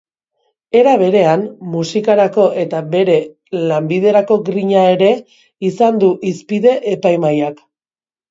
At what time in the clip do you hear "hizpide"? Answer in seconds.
6.31-6.73